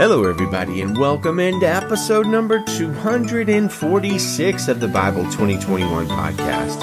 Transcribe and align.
Hello, 0.00 0.24
everybody, 0.24 0.80
and 0.80 0.96
welcome 0.96 1.38
into 1.38 1.68
episode 1.68 2.26
number 2.26 2.64
246 2.64 4.68
of 4.68 4.80
the 4.80 4.88
Bible 4.88 5.24
2021 5.24 6.08
podcast. 6.08 6.80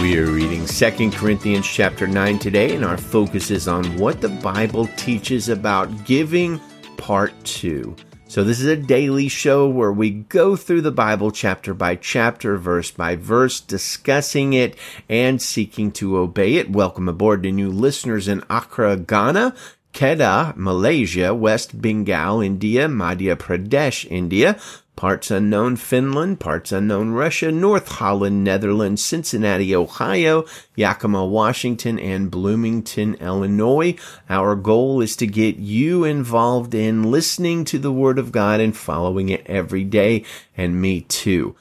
We 0.00 0.18
are 0.18 0.24
reading 0.24 0.64
2 0.64 1.10
Corinthians 1.10 1.66
chapter 1.66 2.06
9 2.06 2.38
today, 2.38 2.74
and 2.74 2.86
our 2.86 2.96
focus 2.96 3.50
is 3.50 3.68
on 3.68 3.98
what 3.98 4.22
the 4.22 4.30
Bible 4.30 4.86
teaches 4.96 5.50
about 5.50 6.06
giving, 6.06 6.58
part 6.96 7.34
2. 7.44 7.94
So, 8.26 8.42
this 8.42 8.60
is 8.60 8.66
a 8.66 8.76
daily 8.76 9.28
show 9.28 9.68
where 9.68 9.92
we 9.92 10.10
go 10.10 10.56
through 10.56 10.82
the 10.82 10.90
Bible 10.90 11.30
chapter 11.30 11.74
by 11.74 11.96
chapter, 11.96 12.56
verse 12.56 12.90
by 12.90 13.16
verse, 13.16 13.60
discussing 13.60 14.54
it 14.54 14.76
and 15.08 15.40
seeking 15.40 15.92
to 15.92 16.16
obey 16.16 16.54
it. 16.54 16.70
Welcome 16.70 17.10
aboard 17.10 17.42
to 17.42 17.52
new 17.52 17.70
listeners 17.70 18.26
in 18.26 18.42
Accra, 18.48 18.96
Ghana. 18.96 19.54
Kedah, 19.92 20.56
Malaysia, 20.56 21.34
West 21.34 21.80
Bengal, 21.80 22.40
India, 22.40 22.88
Madhya 22.88 23.36
Pradesh, 23.36 24.06
India, 24.10 24.58
parts 24.96 25.30
unknown 25.30 25.76
Finland, 25.76 26.40
parts 26.40 26.72
unknown 26.72 27.10
Russia, 27.10 27.52
North 27.52 27.88
Holland, 27.88 28.42
Netherlands, 28.42 29.04
Cincinnati, 29.04 29.74
Ohio, 29.74 30.44
Yakima, 30.74 31.24
Washington, 31.24 31.98
and 31.98 32.30
Bloomington, 32.30 33.14
Illinois. 33.20 33.94
Our 34.28 34.56
goal 34.56 35.00
is 35.00 35.14
to 35.16 35.26
get 35.26 35.56
you 35.56 36.04
involved 36.04 36.74
in 36.74 37.10
listening 37.10 37.64
to 37.66 37.78
the 37.78 37.92
Word 37.92 38.18
of 38.18 38.32
God 38.32 38.60
and 38.60 38.76
following 38.76 39.28
it 39.28 39.46
every 39.46 39.84
day, 39.84 40.24
and 40.56 40.80
me 40.80 41.02
too 41.02 41.54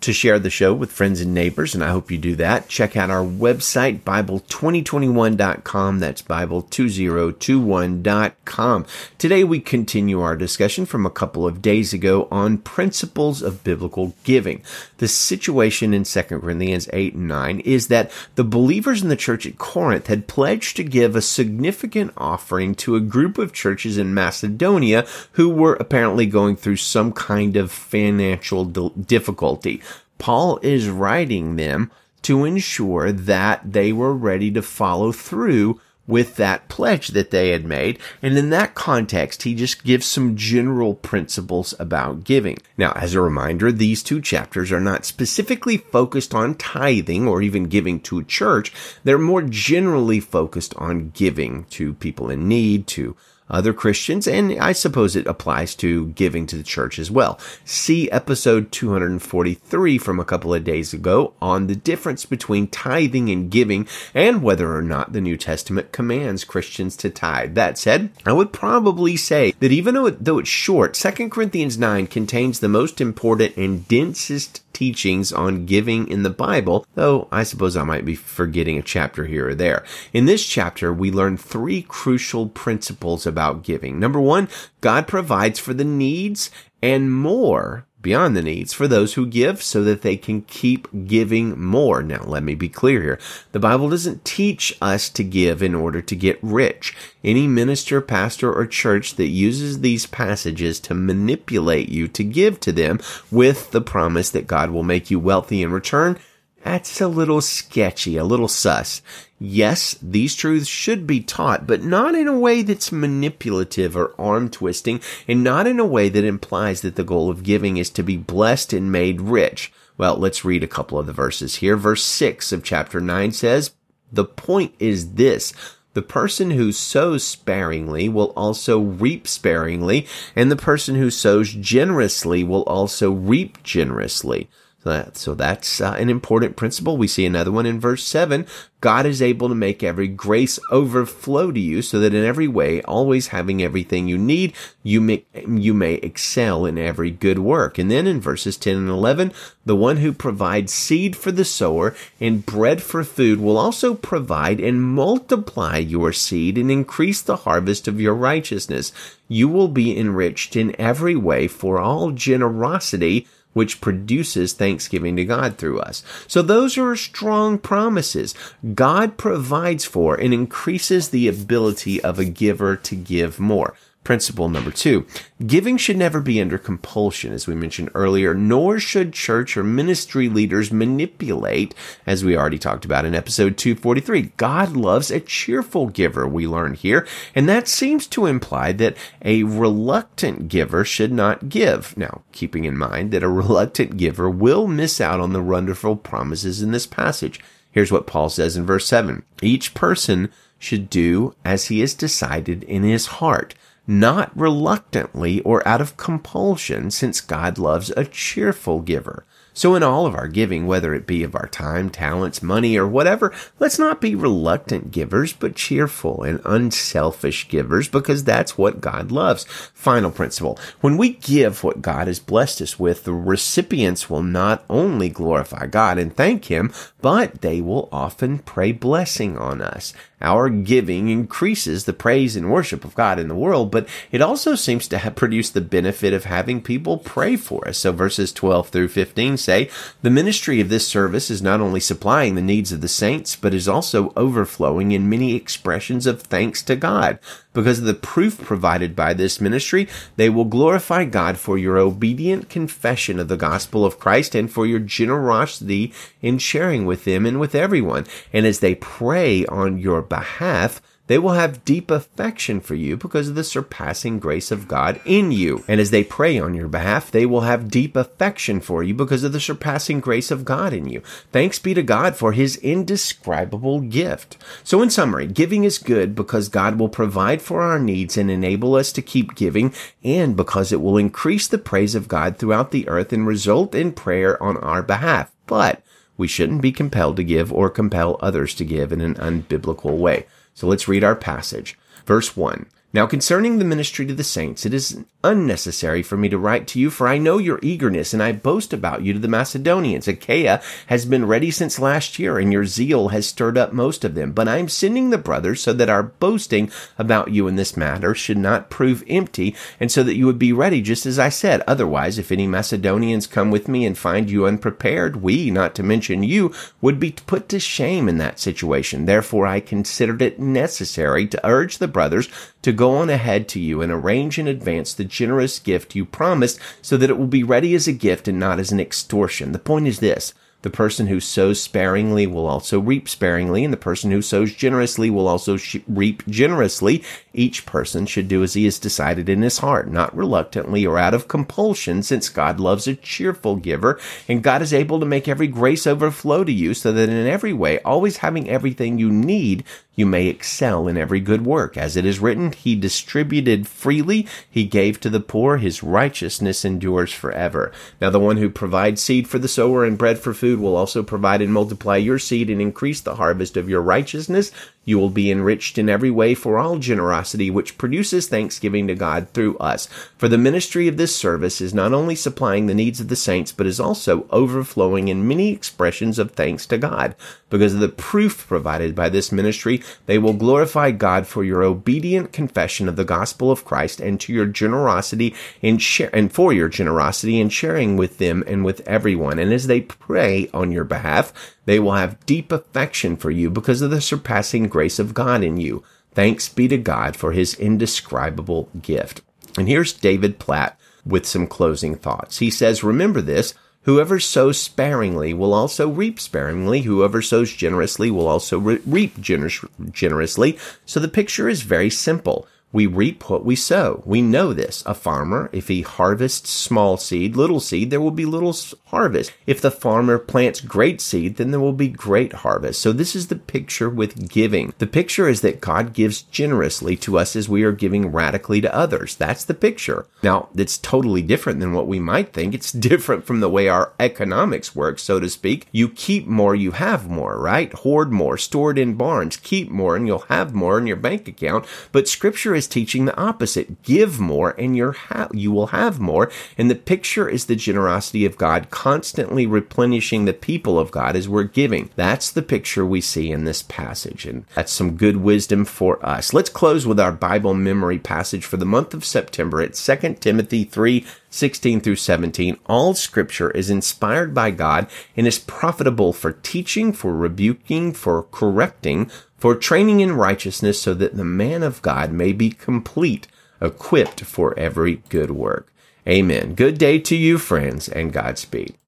to 0.00 0.12
share 0.12 0.38
the 0.38 0.50
show 0.50 0.72
with 0.72 0.92
friends 0.92 1.20
and 1.20 1.34
neighbors, 1.34 1.74
and 1.74 1.84
I 1.84 1.90
hope 1.90 2.10
you 2.10 2.18
do 2.18 2.34
that. 2.36 2.68
Check 2.68 2.96
out 2.96 3.10
our 3.10 3.24
website, 3.24 4.00
Bible2021.com. 4.00 5.98
That's 5.98 6.22
Bible2021.com. 6.22 8.86
Today 9.18 9.44
we 9.44 9.60
continue 9.60 10.20
our 10.20 10.36
discussion 10.36 10.86
from 10.86 11.04
a 11.04 11.10
couple 11.10 11.46
of 11.46 11.60
days 11.60 11.92
ago 11.92 12.28
on 12.30 12.56
principles 12.58 13.42
of 13.42 13.62
biblical 13.62 14.14
giving. 14.24 14.62
The 14.98 15.08
situation 15.08 15.92
in 15.92 16.04
2 16.04 16.22
Corinthians 16.22 16.88
8 16.92 17.14
and 17.14 17.28
9 17.28 17.60
is 17.60 17.88
that 17.88 18.10
the 18.34 18.44
believers 18.44 19.02
in 19.02 19.08
the 19.08 19.16
church 19.16 19.46
at 19.46 19.58
Corinth 19.58 20.06
had 20.06 20.26
pledged 20.26 20.76
to 20.76 20.84
give 20.84 21.14
a 21.14 21.22
significant 21.22 22.12
offering 22.16 22.74
to 22.76 22.96
a 22.96 23.00
group 23.00 23.36
of 23.38 23.52
churches 23.52 23.98
in 23.98 24.14
Macedonia 24.14 25.06
who 25.32 25.50
were 25.50 25.74
apparently 25.74 26.26
going 26.26 26.56
through 26.56 26.76
some 26.76 27.12
kind 27.12 27.56
of 27.56 27.70
financial 27.70 28.64
difficulty. 28.64 29.82
Paul 30.20 30.60
is 30.62 30.88
writing 30.88 31.56
them 31.56 31.90
to 32.22 32.44
ensure 32.44 33.10
that 33.10 33.72
they 33.72 33.92
were 33.92 34.14
ready 34.14 34.50
to 34.52 34.62
follow 34.62 35.10
through 35.10 35.80
with 36.06 36.36
that 36.36 36.68
pledge 36.68 37.08
that 37.08 37.30
they 37.30 37.50
had 37.50 37.64
made. 37.64 37.98
And 38.20 38.36
in 38.36 38.50
that 38.50 38.74
context, 38.74 39.44
he 39.44 39.54
just 39.54 39.84
gives 39.84 40.06
some 40.06 40.36
general 40.36 40.94
principles 40.94 41.72
about 41.78 42.24
giving. 42.24 42.58
Now, 42.76 42.92
as 42.92 43.14
a 43.14 43.20
reminder, 43.20 43.72
these 43.72 44.02
two 44.02 44.20
chapters 44.20 44.70
are 44.72 44.80
not 44.80 45.04
specifically 45.04 45.78
focused 45.78 46.34
on 46.34 46.56
tithing 46.56 47.26
or 47.26 47.40
even 47.42 47.64
giving 47.64 48.00
to 48.00 48.18
a 48.18 48.24
church. 48.24 48.72
They're 49.04 49.18
more 49.18 49.42
generally 49.42 50.20
focused 50.20 50.74
on 50.76 51.10
giving 51.10 51.64
to 51.70 51.94
people 51.94 52.28
in 52.28 52.48
need, 52.48 52.86
to 52.88 53.16
other 53.50 53.72
Christians, 53.72 54.26
and 54.26 54.58
I 54.58 54.72
suppose 54.72 55.16
it 55.16 55.26
applies 55.26 55.74
to 55.76 56.06
giving 56.08 56.46
to 56.46 56.56
the 56.56 56.62
church 56.62 56.98
as 56.98 57.10
well. 57.10 57.38
See 57.64 58.10
episode 58.10 58.72
243 58.72 59.98
from 59.98 60.20
a 60.20 60.24
couple 60.24 60.54
of 60.54 60.64
days 60.64 60.92
ago 60.92 61.34
on 61.42 61.66
the 61.66 61.76
difference 61.76 62.24
between 62.24 62.68
tithing 62.68 63.28
and 63.28 63.50
giving 63.50 63.86
and 64.14 64.42
whether 64.42 64.74
or 64.74 64.82
not 64.82 65.12
the 65.12 65.20
New 65.20 65.36
Testament 65.36 65.92
commands 65.92 66.44
Christians 66.44 66.96
to 66.98 67.10
tithe. 67.10 67.54
That 67.54 67.78
said, 67.78 68.10
I 68.24 68.32
would 68.32 68.52
probably 68.52 69.16
say 69.16 69.54
that 69.60 69.72
even 69.72 69.94
though, 69.94 70.06
it, 70.06 70.24
though 70.24 70.38
it's 70.38 70.48
short, 70.48 70.94
2 70.94 71.28
Corinthians 71.28 71.78
9 71.78 72.06
contains 72.06 72.60
the 72.60 72.68
most 72.68 73.00
important 73.00 73.56
and 73.56 73.86
densest 73.88 74.62
teachings 74.72 75.32
on 75.32 75.66
giving 75.66 76.08
in 76.08 76.22
the 76.22 76.30
Bible, 76.30 76.86
though 76.94 77.28
I 77.30 77.42
suppose 77.42 77.76
I 77.76 77.82
might 77.84 78.04
be 78.04 78.14
forgetting 78.14 78.78
a 78.78 78.82
chapter 78.82 79.24
here 79.26 79.48
or 79.48 79.54
there. 79.54 79.84
In 80.12 80.26
this 80.26 80.46
chapter, 80.46 80.92
we 80.92 81.10
learn 81.10 81.36
three 81.36 81.82
crucial 81.82 82.48
principles 82.48 83.26
about 83.26 83.62
giving. 83.62 83.98
Number 83.98 84.20
one, 84.20 84.48
God 84.80 85.06
provides 85.06 85.58
for 85.58 85.74
the 85.74 85.84
needs 85.84 86.50
and 86.82 87.12
more 87.12 87.86
beyond 88.02 88.36
the 88.36 88.42
needs 88.42 88.72
for 88.72 88.88
those 88.88 89.14
who 89.14 89.26
give 89.26 89.62
so 89.62 89.84
that 89.84 90.02
they 90.02 90.16
can 90.16 90.42
keep 90.42 90.88
giving 91.06 91.60
more. 91.60 92.02
Now, 92.02 92.22
let 92.24 92.42
me 92.42 92.54
be 92.54 92.68
clear 92.68 93.02
here. 93.02 93.18
The 93.52 93.60
Bible 93.60 93.90
doesn't 93.90 94.24
teach 94.24 94.76
us 94.80 95.08
to 95.10 95.24
give 95.24 95.62
in 95.62 95.74
order 95.74 96.00
to 96.00 96.16
get 96.16 96.38
rich. 96.42 96.96
Any 97.22 97.46
minister, 97.46 98.00
pastor, 98.00 98.52
or 98.52 98.66
church 98.66 99.16
that 99.16 99.28
uses 99.28 99.80
these 99.80 100.06
passages 100.06 100.80
to 100.80 100.94
manipulate 100.94 101.88
you 101.88 102.08
to 102.08 102.24
give 102.24 102.60
to 102.60 102.72
them 102.72 103.00
with 103.30 103.70
the 103.70 103.82
promise 103.82 104.30
that 104.30 104.46
God 104.46 104.70
will 104.70 104.82
make 104.82 105.10
you 105.10 105.18
wealthy 105.18 105.62
in 105.62 105.70
return 105.70 106.18
that's 106.62 107.00
a 107.00 107.08
little 107.08 107.40
sketchy, 107.40 108.16
a 108.16 108.24
little 108.24 108.48
sus. 108.48 109.02
Yes, 109.38 109.96
these 110.02 110.34
truths 110.34 110.68
should 110.68 111.06
be 111.06 111.20
taught, 111.20 111.66
but 111.66 111.82
not 111.82 112.14
in 112.14 112.28
a 112.28 112.38
way 112.38 112.62
that's 112.62 112.92
manipulative 112.92 113.96
or 113.96 114.14
arm 114.18 114.50
twisting, 114.50 115.00
and 115.26 115.42
not 115.42 115.66
in 115.66 115.80
a 115.80 115.86
way 115.86 116.10
that 116.10 116.24
implies 116.24 116.82
that 116.82 116.96
the 116.96 117.04
goal 117.04 117.30
of 117.30 117.42
giving 117.42 117.78
is 117.78 117.88
to 117.90 118.02
be 118.02 118.18
blessed 118.18 118.74
and 118.74 118.92
made 118.92 119.22
rich. 119.22 119.72
Well, 119.96 120.16
let's 120.16 120.44
read 120.44 120.62
a 120.62 120.68
couple 120.68 120.98
of 120.98 121.06
the 121.06 121.12
verses 121.12 121.56
here. 121.56 121.76
Verse 121.76 122.04
6 122.04 122.52
of 122.52 122.62
chapter 122.62 123.00
9 123.00 123.32
says, 123.32 123.72
The 124.12 124.26
point 124.26 124.74
is 124.78 125.14
this. 125.14 125.54
The 125.92 126.02
person 126.02 126.52
who 126.52 126.70
sows 126.70 127.26
sparingly 127.26 128.08
will 128.08 128.32
also 128.36 128.78
reap 128.78 129.26
sparingly, 129.26 130.06
and 130.36 130.50
the 130.50 130.56
person 130.56 130.94
who 130.94 131.10
sows 131.10 131.52
generously 131.52 132.44
will 132.44 132.62
also 132.62 133.10
reap 133.10 133.62
generously. 133.62 134.48
So, 134.82 134.88
that, 134.88 135.16
so 135.18 135.34
that's 135.34 135.82
uh, 135.82 135.94
an 135.98 136.08
important 136.08 136.56
principle. 136.56 136.96
We 136.96 137.06
see 137.06 137.26
another 137.26 137.52
one 137.52 137.66
in 137.66 137.78
verse 137.78 138.02
7. 138.02 138.46
God 138.80 139.04
is 139.04 139.20
able 139.20 139.50
to 139.50 139.54
make 139.54 139.82
every 139.82 140.08
grace 140.08 140.58
overflow 140.70 141.52
to 141.52 141.60
you 141.60 141.82
so 141.82 142.00
that 142.00 142.14
in 142.14 142.24
every 142.24 142.48
way, 142.48 142.80
always 142.82 143.28
having 143.28 143.62
everything 143.62 144.08
you 144.08 144.16
need, 144.16 144.54
you 144.82 145.02
may, 145.02 145.26
you 145.46 145.74
may 145.74 145.94
excel 145.96 146.64
in 146.64 146.78
every 146.78 147.10
good 147.10 147.40
work. 147.40 147.76
And 147.76 147.90
then 147.90 148.06
in 148.06 148.22
verses 148.22 148.56
10 148.56 148.74
and 148.76 148.88
11, 148.88 149.34
the 149.66 149.76
one 149.76 149.98
who 149.98 150.14
provides 150.14 150.72
seed 150.72 151.14
for 151.14 151.30
the 151.30 151.44
sower 151.44 151.94
and 152.18 152.46
bread 152.46 152.82
for 152.82 153.04
food 153.04 153.38
will 153.38 153.58
also 153.58 153.94
provide 153.94 154.60
and 154.60 154.82
multiply 154.82 155.76
your 155.76 156.14
seed 156.14 156.56
and 156.56 156.70
increase 156.70 157.20
the 157.20 157.36
harvest 157.36 157.86
of 157.86 158.00
your 158.00 158.14
righteousness. 158.14 158.92
You 159.28 159.46
will 159.46 159.68
be 159.68 159.94
enriched 159.98 160.56
in 160.56 160.74
every 160.80 161.16
way 161.16 161.48
for 161.48 161.78
all 161.78 162.12
generosity 162.12 163.28
which 163.52 163.80
produces 163.80 164.52
thanksgiving 164.52 165.16
to 165.16 165.24
God 165.24 165.58
through 165.58 165.80
us. 165.80 166.02
So 166.26 166.42
those 166.42 166.78
are 166.78 166.94
strong 166.96 167.58
promises. 167.58 168.34
God 168.74 169.16
provides 169.16 169.84
for 169.84 170.14
and 170.14 170.32
increases 170.32 171.08
the 171.08 171.28
ability 171.28 172.00
of 172.02 172.18
a 172.18 172.24
giver 172.24 172.76
to 172.76 172.96
give 172.96 173.40
more. 173.40 173.74
Principle 174.02 174.48
number 174.48 174.70
two, 174.70 175.06
giving 175.46 175.76
should 175.76 175.98
never 175.98 176.20
be 176.20 176.40
under 176.40 176.56
compulsion, 176.56 177.34
as 177.34 177.46
we 177.46 177.54
mentioned 177.54 177.90
earlier, 177.94 178.34
nor 178.34 178.80
should 178.80 179.12
church 179.12 179.58
or 179.58 179.62
ministry 179.62 180.26
leaders 180.26 180.72
manipulate, 180.72 181.74
as 182.06 182.24
we 182.24 182.34
already 182.34 182.58
talked 182.58 182.86
about 182.86 183.04
in 183.04 183.14
episode 183.14 183.58
243. 183.58 184.32
God 184.38 184.74
loves 184.74 185.10
a 185.10 185.20
cheerful 185.20 185.88
giver, 185.88 186.26
we 186.26 186.46
learn 186.46 186.74
here, 186.74 187.06
and 187.34 187.46
that 187.50 187.68
seems 187.68 188.06
to 188.06 188.24
imply 188.24 188.72
that 188.72 188.96
a 189.22 189.42
reluctant 189.42 190.48
giver 190.48 190.82
should 190.82 191.12
not 191.12 191.50
give. 191.50 191.94
Now, 191.94 192.22
keeping 192.32 192.64
in 192.64 192.78
mind 192.78 193.10
that 193.10 193.22
a 193.22 193.28
reluctant 193.28 193.98
giver 193.98 194.30
will 194.30 194.66
miss 194.66 194.98
out 194.98 195.20
on 195.20 195.34
the 195.34 195.42
wonderful 195.42 195.94
promises 195.94 196.62
in 196.62 196.70
this 196.70 196.86
passage. 196.86 197.38
Here's 197.70 197.92
what 197.92 198.06
Paul 198.06 198.30
says 198.30 198.56
in 198.56 198.64
verse 198.64 198.86
7. 198.86 199.22
Each 199.42 199.74
person 199.74 200.32
should 200.58 200.88
do 200.88 201.34
as 201.44 201.66
he 201.66 201.80
has 201.80 201.94
decided 201.94 202.62
in 202.64 202.82
his 202.82 203.06
heart 203.06 203.54
not 203.86 204.36
reluctantly 204.36 205.40
or 205.42 205.66
out 205.66 205.80
of 205.80 205.96
compulsion, 205.96 206.90
since 206.90 207.20
God 207.20 207.58
loves 207.58 207.90
a 207.90 208.04
cheerful 208.04 208.80
giver. 208.80 209.24
So 209.52 209.74
in 209.74 209.82
all 209.82 210.06
of 210.06 210.14
our 210.14 210.28
giving, 210.28 210.66
whether 210.66 210.94
it 210.94 211.06
be 211.06 211.22
of 211.22 211.34
our 211.34 211.48
time, 211.48 211.90
talents, 211.90 212.42
money, 212.42 212.76
or 212.78 212.86
whatever, 212.86 213.32
let's 213.58 213.78
not 213.78 214.00
be 214.00 214.14
reluctant 214.14 214.90
givers, 214.90 215.32
but 215.32 215.56
cheerful 215.56 216.22
and 216.22 216.40
unselfish 216.44 217.48
givers 217.48 217.88
because 217.88 218.24
that's 218.24 218.56
what 218.56 218.80
God 218.80 219.10
loves. 219.10 219.44
Final 219.74 220.10
principle. 220.10 220.58
When 220.80 220.96
we 220.96 221.10
give 221.10 221.64
what 221.64 221.82
God 221.82 222.06
has 222.06 222.20
blessed 222.20 222.62
us 222.62 222.78
with, 222.78 223.04
the 223.04 223.12
recipients 223.12 224.08
will 224.08 224.22
not 224.22 224.64
only 224.70 225.08
glorify 225.08 225.66
God 225.66 225.98
and 225.98 226.14
thank 226.14 226.46
Him, 226.46 226.72
but 227.02 227.40
they 227.40 227.60
will 227.60 227.88
often 227.90 228.38
pray 228.38 228.72
blessing 228.72 229.36
on 229.36 229.60
us. 229.60 229.92
Our 230.20 230.50
giving 230.50 231.08
increases 231.08 231.84
the 231.84 231.92
praise 231.92 232.36
and 232.36 232.50
worship 232.50 232.84
of 232.84 232.94
God 232.94 233.18
in 233.18 233.28
the 233.28 233.34
world, 233.34 233.70
but 233.70 233.88
it 234.10 234.20
also 234.20 234.54
seems 234.54 234.86
to 234.88 234.98
have 234.98 235.14
produced 235.14 235.54
the 235.54 235.60
benefit 235.60 236.12
of 236.12 236.24
having 236.24 236.60
people 236.60 236.98
pray 236.98 237.36
for 237.36 237.66
us. 237.66 237.78
So 237.78 237.92
verses 237.92 238.32
12 238.32 238.68
through 238.68 238.88
15 238.88 239.36
say, 239.36 239.70
the 240.02 240.10
ministry 240.10 240.60
of 240.60 240.68
this 240.68 240.86
service 240.86 241.30
is 241.30 241.40
not 241.40 241.60
only 241.60 241.80
supplying 241.80 242.34
the 242.34 242.42
needs 242.42 242.72
of 242.72 242.80
the 242.80 242.88
saints, 242.88 243.36
but 243.36 243.54
is 243.54 243.68
also 243.68 244.12
overflowing 244.16 244.92
in 244.92 245.08
many 245.08 245.34
expressions 245.34 246.06
of 246.06 246.22
thanks 246.22 246.62
to 246.64 246.76
God. 246.76 247.18
Because 247.52 247.80
of 247.80 247.84
the 247.84 247.94
proof 247.94 248.40
provided 248.40 248.94
by 248.94 249.12
this 249.12 249.40
ministry, 249.40 249.88
they 250.16 250.30
will 250.30 250.44
glorify 250.44 251.04
God 251.04 251.36
for 251.36 251.58
your 251.58 251.78
obedient 251.78 252.48
confession 252.48 253.18
of 253.18 253.26
the 253.26 253.36
gospel 253.36 253.84
of 253.84 253.98
Christ 253.98 254.36
and 254.36 254.50
for 254.50 254.66
your 254.66 254.78
generosity 254.78 255.92
in 256.22 256.38
sharing 256.38 256.86
with 256.86 257.04
them 257.04 257.26
and 257.26 257.40
with 257.40 257.56
everyone. 257.56 258.06
And 258.32 258.46
as 258.46 258.60
they 258.60 258.76
pray 258.76 259.44
on 259.46 259.78
your 259.78 260.00
behalf, 260.10 260.82
they 261.10 261.18
will 261.18 261.32
have 261.32 261.64
deep 261.64 261.90
affection 261.90 262.60
for 262.60 262.76
you 262.76 262.96
because 262.96 263.28
of 263.28 263.34
the 263.34 263.42
surpassing 263.42 264.20
grace 264.20 264.52
of 264.52 264.68
God 264.68 265.00
in 265.04 265.32
you. 265.32 265.64
And 265.66 265.80
as 265.80 265.90
they 265.90 266.04
pray 266.04 266.38
on 266.38 266.54
your 266.54 266.68
behalf, 266.68 267.10
they 267.10 267.26
will 267.26 267.40
have 267.40 267.68
deep 267.68 267.96
affection 267.96 268.60
for 268.60 268.84
you 268.84 268.94
because 268.94 269.24
of 269.24 269.32
the 269.32 269.40
surpassing 269.40 269.98
grace 269.98 270.30
of 270.30 270.44
God 270.44 270.72
in 270.72 270.88
you. 270.88 271.00
Thanks 271.32 271.58
be 271.58 271.74
to 271.74 271.82
God 271.82 272.14
for 272.14 272.30
his 272.30 272.54
indescribable 272.58 273.80
gift. 273.80 274.36
So 274.62 274.82
in 274.82 274.90
summary, 274.90 275.26
giving 275.26 275.64
is 275.64 275.78
good 275.78 276.14
because 276.14 276.48
God 276.48 276.78
will 276.78 276.88
provide 276.88 277.42
for 277.42 277.62
our 277.62 277.80
needs 277.80 278.16
and 278.16 278.30
enable 278.30 278.76
us 278.76 278.92
to 278.92 279.02
keep 279.02 279.34
giving 279.34 279.74
and 280.04 280.36
because 280.36 280.70
it 280.70 280.80
will 280.80 280.96
increase 280.96 281.48
the 281.48 281.58
praise 281.58 281.96
of 281.96 282.06
God 282.06 282.36
throughout 282.36 282.70
the 282.70 282.88
earth 282.88 283.12
and 283.12 283.26
result 283.26 283.74
in 283.74 283.90
prayer 283.90 284.40
on 284.40 284.56
our 284.58 284.84
behalf. 284.84 285.32
But 285.48 285.82
we 286.20 286.28
shouldn't 286.28 286.60
be 286.60 286.70
compelled 286.70 287.16
to 287.16 287.24
give 287.24 287.50
or 287.50 287.70
compel 287.70 288.18
others 288.20 288.54
to 288.54 288.64
give 288.64 288.92
in 288.92 289.00
an 289.00 289.14
unbiblical 289.14 289.96
way. 289.96 290.26
So 290.52 290.66
let's 290.66 290.86
read 290.86 291.02
our 291.02 291.16
passage. 291.16 291.78
Verse 292.04 292.36
1. 292.36 292.66
Now 292.92 293.06
concerning 293.06 293.58
the 293.58 293.64
ministry 293.64 294.04
to 294.06 294.14
the 294.14 294.24
saints, 294.24 294.66
it 294.66 294.74
is 294.74 295.04
unnecessary 295.22 296.02
for 296.02 296.16
me 296.16 296.28
to 296.28 296.38
write 296.38 296.66
to 296.68 296.80
you, 296.80 296.90
for 296.90 297.06
I 297.06 297.18
know 297.18 297.38
your 297.38 297.60
eagerness, 297.62 298.12
and 298.12 298.20
I 298.20 298.32
boast 298.32 298.72
about 298.72 299.02
you 299.02 299.12
to 299.12 299.18
the 299.20 299.28
Macedonians. 299.28 300.08
Achaia 300.08 300.60
has 300.88 301.04
been 301.04 301.26
ready 301.26 301.52
since 301.52 301.78
last 301.78 302.18
year, 302.18 302.36
and 302.36 302.52
your 302.52 302.66
zeal 302.66 303.08
has 303.08 303.28
stirred 303.28 303.56
up 303.56 303.72
most 303.72 304.04
of 304.04 304.16
them. 304.16 304.32
But 304.32 304.48
I 304.48 304.56
am 304.56 304.68
sending 304.68 305.10
the 305.10 305.18
brothers 305.18 305.62
so 305.62 305.72
that 305.72 305.88
our 305.88 306.02
boasting 306.02 306.72
about 306.98 307.30
you 307.30 307.46
in 307.46 307.54
this 307.54 307.76
matter 307.76 308.12
should 308.12 308.38
not 308.38 308.70
prove 308.70 309.04
empty, 309.08 309.54
and 309.78 309.92
so 309.92 310.02
that 310.02 310.16
you 310.16 310.26
would 310.26 310.38
be 310.38 310.52
ready, 310.52 310.82
just 310.82 311.06
as 311.06 311.16
I 311.16 311.28
said. 311.28 311.62
Otherwise, 311.68 312.18
if 312.18 312.32
any 312.32 312.48
Macedonians 312.48 313.28
come 313.28 313.52
with 313.52 313.68
me 313.68 313.86
and 313.86 313.96
find 313.96 314.28
you 314.28 314.46
unprepared, 314.46 315.22
we, 315.22 315.52
not 315.52 315.76
to 315.76 315.84
mention 315.84 316.24
you, 316.24 316.52
would 316.80 316.98
be 316.98 317.12
put 317.12 317.48
to 317.50 317.60
shame 317.60 318.08
in 318.08 318.18
that 318.18 318.40
situation. 318.40 319.06
Therefore, 319.06 319.46
I 319.46 319.60
considered 319.60 320.22
it 320.22 320.40
necessary 320.40 321.28
to 321.28 321.46
urge 321.46 321.78
the 321.78 321.86
brothers 321.86 322.28
to 322.62 322.72
go 322.72 322.96
on 322.96 323.10
ahead 323.10 323.48
to 323.48 323.60
you 323.60 323.82
and 323.82 323.90
arrange 323.90 324.38
in 324.38 324.46
advance 324.46 324.92
the 324.92 325.04
generous 325.04 325.58
gift 325.58 325.94
you 325.94 326.04
promised 326.04 326.58
so 326.82 326.96
that 326.96 327.10
it 327.10 327.18
will 327.18 327.26
be 327.26 327.42
ready 327.42 327.74
as 327.74 327.88
a 327.88 327.92
gift 327.92 328.28
and 328.28 328.38
not 328.38 328.58
as 328.58 328.72
an 328.72 328.80
extortion. 328.80 329.52
The 329.52 329.58
point 329.58 329.86
is 329.86 330.00
this. 330.00 330.34
The 330.62 330.68
person 330.68 331.06
who 331.06 331.20
sows 331.20 331.58
sparingly 331.58 332.26
will 332.26 332.46
also 332.46 332.78
reap 332.80 333.08
sparingly, 333.08 333.64
and 333.64 333.72
the 333.72 333.78
person 333.78 334.10
who 334.10 334.20
sows 334.20 334.52
generously 334.52 335.08
will 335.08 335.26
also 335.26 335.56
sh- 335.56 335.76
reap 335.88 336.22
generously. 336.28 337.02
Each 337.32 337.64
person 337.64 338.04
should 338.04 338.28
do 338.28 338.42
as 338.42 338.52
he 338.52 338.66
has 338.66 338.78
decided 338.78 339.30
in 339.30 339.40
his 339.40 339.58
heart, 339.58 339.90
not 339.90 340.14
reluctantly 340.14 340.84
or 340.84 340.98
out 340.98 341.14
of 341.14 341.28
compulsion, 341.28 342.02
since 342.02 342.28
God 342.28 342.60
loves 342.60 342.86
a 342.86 342.94
cheerful 342.94 343.56
giver, 343.56 343.98
and 344.28 344.42
God 344.42 344.60
is 344.60 344.74
able 344.74 345.00
to 345.00 345.06
make 345.06 345.28
every 345.28 345.46
grace 345.46 345.86
overflow 345.86 346.44
to 346.44 346.52
you, 346.52 346.74
so 346.74 346.92
that 346.92 347.08
in 347.08 347.26
every 347.26 347.54
way, 347.54 347.78
always 347.80 348.18
having 348.18 348.50
everything 348.50 348.98
you 348.98 349.10
need, 349.10 349.64
you 350.00 350.06
may 350.06 350.26
excel 350.28 350.88
in 350.88 350.96
every 350.96 351.20
good 351.20 351.44
work. 351.44 351.76
As 351.76 351.94
it 351.94 352.06
is 352.06 352.18
written, 352.18 352.52
He 352.52 352.74
distributed 352.74 353.68
freely, 353.68 354.26
He 354.50 354.64
gave 354.64 354.98
to 355.00 355.10
the 355.10 355.20
poor, 355.20 355.58
His 355.58 355.82
righteousness 355.82 356.64
endures 356.64 357.12
forever. 357.12 357.70
Now 358.00 358.08
the 358.08 358.18
one 358.18 358.38
who 358.38 358.48
provides 358.48 359.02
seed 359.02 359.28
for 359.28 359.38
the 359.38 359.46
sower 359.46 359.84
and 359.84 359.98
bread 359.98 360.18
for 360.18 360.32
food 360.32 360.58
will 360.58 360.74
also 360.74 361.02
provide 361.02 361.42
and 361.42 361.52
multiply 361.52 361.98
your 361.98 362.18
seed 362.18 362.48
and 362.48 362.62
increase 362.62 363.02
the 363.02 363.16
harvest 363.16 363.58
of 363.58 363.68
your 363.68 363.82
righteousness. 363.82 364.50
You 364.86 364.98
will 364.98 365.10
be 365.10 365.30
enriched 365.30 365.76
in 365.76 365.90
every 365.90 366.10
way 366.10 366.34
for 366.34 366.58
all 366.58 366.78
generosity, 366.78 367.50
which 367.50 367.76
produces 367.76 368.26
thanksgiving 368.26 368.88
to 368.88 368.94
God 368.94 369.28
through 369.34 369.58
us. 369.58 369.86
For 370.16 370.26
the 370.26 370.38
ministry 370.38 370.88
of 370.88 370.96
this 370.96 371.14
service 371.14 371.60
is 371.60 371.74
not 371.74 371.92
only 371.92 372.16
supplying 372.16 372.66
the 372.66 372.74
needs 372.74 372.98
of 372.98 373.08
the 373.08 373.14
saints, 373.14 373.52
but 373.52 373.66
is 373.66 373.78
also 373.78 374.26
overflowing 374.30 375.08
in 375.08 375.28
many 375.28 375.52
expressions 375.52 376.18
of 376.18 376.32
thanks 376.32 376.64
to 376.66 376.78
God. 376.78 377.14
Because 377.50 377.74
of 377.74 377.80
the 377.80 377.88
proof 377.88 378.48
provided 378.48 378.94
by 378.94 379.10
this 379.10 379.30
ministry, 379.30 379.82
they 380.06 380.18
will 380.18 380.32
glorify 380.32 380.90
God 380.90 381.26
for 381.26 381.44
your 381.44 381.62
obedient 381.62 382.32
confession 382.32 382.88
of 382.88 382.96
the 382.96 383.04
gospel 383.04 383.50
of 383.50 383.64
Christ 383.64 384.00
and 384.00 384.20
to 384.20 384.32
your 384.32 384.46
generosity 384.46 385.34
in 385.62 385.78
share, 385.78 386.10
and 386.14 386.32
for 386.32 386.52
your 386.52 386.68
generosity 386.68 387.40
in 387.40 387.48
sharing 387.48 387.96
with 387.96 388.18
them 388.18 388.44
and 388.46 388.64
with 388.64 388.86
everyone. 388.86 389.38
And 389.38 389.52
as 389.52 389.66
they 389.66 389.80
pray 389.80 390.48
on 390.52 390.72
your 390.72 390.84
behalf, 390.84 391.32
they 391.64 391.78
will 391.78 391.92
have 391.92 392.24
deep 392.26 392.52
affection 392.52 393.16
for 393.16 393.30
you 393.30 393.50
because 393.50 393.82
of 393.82 393.90
the 393.90 394.00
surpassing 394.00 394.68
grace 394.68 394.98
of 394.98 395.14
God 395.14 395.42
in 395.42 395.56
you. 395.56 395.82
Thanks 396.12 396.48
be 396.48 396.68
to 396.68 396.78
God 396.78 397.16
for 397.16 397.32
his 397.32 397.54
indescribable 397.54 398.68
gift. 398.82 399.22
And 399.56 399.68
here's 399.68 399.92
David 399.92 400.38
Platt 400.38 400.78
with 401.04 401.26
some 401.26 401.46
closing 401.46 401.96
thoughts. 401.96 402.38
He 402.38 402.50
says, 402.50 402.84
Remember 402.84 403.20
this. 403.20 403.54
Whoever 403.84 404.20
sows 404.20 404.60
sparingly 404.60 405.32
will 405.32 405.54
also 405.54 405.88
reap 405.88 406.20
sparingly. 406.20 406.82
Whoever 406.82 407.22
sows 407.22 407.52
generously 407.52 408.10
will 408.10 408.28
also 408.28 408.58
re- 408.58 408.80
reap 408.86 409.16
gener- 409.16 409.68
generously. 409.90 410.58
So 410.84 411.00
the 411.00 411.08
picture 411.08 411.48
is 411.48 411.62
very 411.62 411.88
simple. 411.88 412.46
We 412.72 412.86
reap 412.86 413.28
what 413.28 413.44
we 413.44 413.56
sow. 413.56 414.02
We 414.06 414.22
know 414.22 414.52
this. 414.52 414.84
A 414.86 414.94
farmer, 414.94 415.50
if 415.52 415.68
he 415.68 415.82
harvests 415.82 416.50
small 416.50 416.96
seed, 416.96 417.34
little 417.34 417.58
seed, 417.58 417.90
there 417.90 418.00
will 418.00 418.12
be 418.12 418.24
little 418.24 418.54
harvest. 418.86 419.32
If 419.44 419.60
the 419.60 419.72
farmer 419.72 420.18
plants 420.18 420.60
great 420.60 421.00
seed, 421.00 421.36
then 421.36 421.50
there 421.50 421.58
will 421.58 421.72
be 421.72 421.88
great 421.88 422.32
harvest. 422.32 422.80
So 422.80 422.92
this 422.92 423.16
is 423.16 423.26
the 423.26 423.36
picture 423.36 423.90
with 423.90 424.28
giving. 424.28 424.72
The 424.78 424.86
picture 424.86 425.28
is 425.28 425.40
that 425.40 425.60
God 425.60 425.92
gives 425.92 426.22
generously 426.22 426.96
to 426.98 427.18
us 427.18 427.34
as 427.34 427.48
we 427.48 427.64
are 427.64 427.72
giving 427.72 428.12
radically 428.12 428.60
to 428.60 428.74
others. 428.74 429.16
That's 429.16 429.44
the 429.44 429.54
picture. 429.54 430.06
Now, 430.22 430.48
it's 430.54 430.78
totally 430.78 431.22
different 431.22 431.58
than 431.58 431.72
what 431.72 431.88
we 431.88 431.98
might 431.98 432.32
think. 432.32 432.54
It's 432.54 432.72
different 432.90 433.24
from 433.24 433.40
the 433.40 433.50
way 433.50 433.68
our 433.68 433.92
economics 433.98 434.76
work, 434.76 435.00
so 435.00 435.18
to 435.18 435.28
speak. 435.28 435.66
You 435.72 435.88
keep 435.88 436.26
more, 436.26 436.54
you 436.54 436.72
have 436.72 437.08
more, 437.08 437.36
right? 437.36 437.72
Hoard 437.72 438.12
more, 438.12 438.38
store 438.38 438.70
it 438.70 438.78
in 438.78 438.94
barns, 438.94 439.36
keep 439.36 439.70
more, 439.70 439.96
and 439.96 440.06
you'll 440.06 440.20
have 440.28 440.54
more 440.54 440.78
in 440.78 440.86
your 440.86 440.96
bank 440.96 441.26
account. 441.26 441.64
But 441.90 442.06
scripture 442.06 442.54
is 442.60 442.68
teaching 442.68 443.06
the 443.06 443.16
opposite. 443.16 443.82
Give 443.82 444.20
more 444.20 444.54
and 444.58 444.76
you 444.76 444.92
ha- 444.92 445.28
you 445.32 445.50
will 445.50 445.68
have 445.68 445.98
more. 445.98 446.30
And 446.58 446.70
the 446.70 446.74
picture 446.74 447.28
is 447.28 447.46
the 447.46 447.56
generosity 447.56 448.26
of 448.26 448.36
God 448.36 448.68
constantly 448.70 449.46
replenishing 449.46 450.26
the 450.26 450.34
people 450.34 450.78
of 450.78 450.90
God 450.90 451.16
as 451.16 451.28
we're 451.28 451.44
giving. 451.44 451.88
That's 451.96 452.30
the 452.30 452.42
picture 452.42 452.84
we 452.84 453.00
see 453.00 453.32
in 453.32 453.44
this 453.44 453.62
passage. 453.62 454.26
And 454.26 454.44
that's 454.54 454.72
some 454.72 454.96
good 454.96 455.16
wisdom 455.16 455.64
for 455.64 456.04
us. 456.04 456.34
Let's 456.34 456.50
close 456.50 456.86
with 456.86 457.00
our 457.00 457.12
Bible 457.12 457.54
memory 457.54 457.98
passage 457.98 458.44
for 458.44 458.58
the 458.58 458.66
month 458.66 458.92
of 458.92 459.04
September 459.04 459.62
at 459.62 459.74
2 459.74 460.16
Timothy 460.20 460.64
3 460.64 461.06
16 461.30 461.80
through 461.80 461.96
17, 461.96 462.58
all 462.66 462.94
scripture 462.94 463.50
is 463.52 463.70
inspired 463.70 464.34
by 464.34 464.50
God 464.50 464.88
and 465.16 465.26
is 465.26 465.38
profitable 465.38 466.12
for 466.12 466.32
teaching, 466.32 466.92
for 466.92 467.14
rebuking, 467.14 467.92
for 467.92 468.24
correcting, 468.24 469.10
for 469.40 469.54
training 469.54 470.00
in 470.00 470.12
righteousness 470.12 470.80
so 470.80 470.92
that 470.92 471.16
the 471.16 471.24
man 471.24 471.62
of 471.62 471.80
God 471.80 472.12
may 472.12 472.32
be 472.32 472.50
complete, 472.50 473.26
equipped 473.60 474.20
for 474.20 474.56
every 474.58 474.96
good 475.08 475.30
work. 475.30 475.72
Amen. 476.06 476.54
Good 476.54 476.76
day 476.76 476.98
to 476.98 477.16
you, 477.16 477.38
friends, 477.38 477.88
and 477.88 478.12
Godspeed. 478.12 478.74